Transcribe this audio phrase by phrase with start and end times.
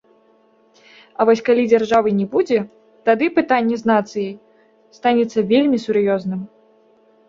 [1.19, 2.59] А вось калі дзяржавы не будзе,
[3.11, 4.33] тады пытанне з нацыяй
[5.01, 6.41] станецца вельмі сур'ёзным.